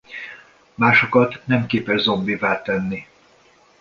Másokat 0.75 1.41
nem 1.45 1.65
képes 1.65 2.01
zombivá 2.01 2.61
tenni. 2.61 3.07